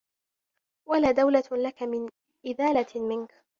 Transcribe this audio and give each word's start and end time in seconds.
وَلَا 0.87 1.11
دَوْلَةٌ 1.11 1.43
لَك 1.51 1.83
مِنْ 1.83 2.09
إذَالَةٍ 2.45 2.91
مِنْك 2.99 3.31